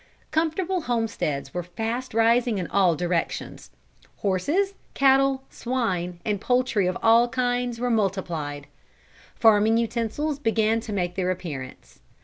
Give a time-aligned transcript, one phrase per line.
[0.31, 3.69] Comfortable homesteads were fast rising in all directions.
[4.15, 8.65] Horses, cattle, swine, and poultry of all kinds were multiplied.
[9.35, 11.99] Farming utensils began to make their appearance.